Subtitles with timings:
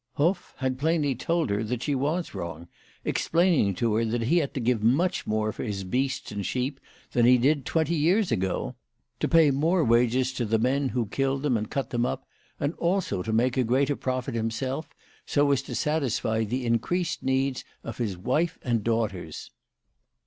[0.13, 2.67] Hoff had plainly told her that she was wrong,
[3.05, 6.79] explaining to her that he had to give much more for his beasts and sheep
[7.11, 8.73] than he did twenty years ago,
[9.19, 11.03] to pay more wages to the men 70 WHY FRAU FROHMANN RAISED HER PRICES.
[11.05, 12.25] who killed them and cut them up,
[12.59, 14.89] and also to make a greater profit himself,
[15.27, 19.51] so as to satisfy the increased needs of his wife and daughters.